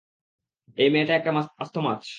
এই 0.77 0.89
মেয়েটা 0.89 1.13
একটা 1.15 1.31
আস্ত 1.59 1.75
মাছ। 1.77 2.03